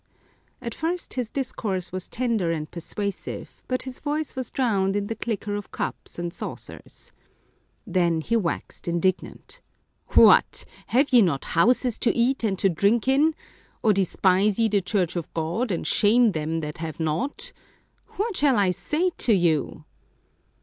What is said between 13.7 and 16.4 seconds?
or despise ye the church of God, and shame